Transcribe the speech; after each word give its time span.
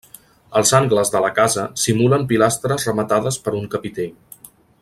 Els 0.59 0.71
angles 0.77 1.11
de 1.15 1.21
la 1.25 1.29
casa 1.41 1.67
simulen 1.83 2.25
pilastres 2.33 2.89
rematades 2.91 3.41
per 3.47 3.57
un 3.63 3.73
capitell. 3.77 4.47